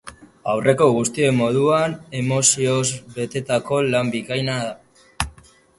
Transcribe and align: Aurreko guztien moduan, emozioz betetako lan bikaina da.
Aurreko 0.53 0.87
guztien 0.95 1.37
moduan, 1.41 1.93
emozioz 2.23 2.87
betetako 3.19 3.83
lan 3.93 4.13
bikaina 4.17 4.59
da. 4.69 5.29